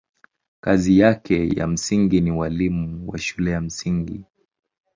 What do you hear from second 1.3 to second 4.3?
ya msingi ni ualimu wa shule ya msingi.